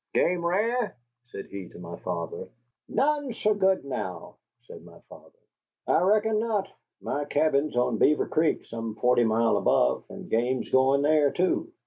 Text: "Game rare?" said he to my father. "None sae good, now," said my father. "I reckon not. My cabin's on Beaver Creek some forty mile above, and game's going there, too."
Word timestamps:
"Game 0.15 0.43
rare?" 0.43 0.97
said 1.27 1.45
he 1.45 1.69
to 1.69 1.77
my 1.77 1.95
father. 1.97 2.47
"None 2.89 3.33
sae 3.35 3.53
good, 3.53 3.85
now," 3.85 4.37
said 4.65 4.83
my 4.83 4.97
father. 5.01 5.37
"I 5.85 6.01
reckon 6.01 6.39
not. 6.39 6.67
My 7.03 7.25
cabin's 7.25 7.75
on 7.77 7.99
Beaver 7.99 8.27
Creek 8.27 8.65
some 8.65 8.95
forty 8.95 9.23
mile 9.25 9.57
above, 9.57 10.05
and 10.09 10.27
game's 10.27 10.71
going 10.71 11.03
there, 11.03 11.29
too." 11.29 11.71